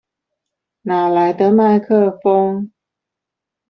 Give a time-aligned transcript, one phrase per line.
[0.81, 2.69] 哪來的麥克風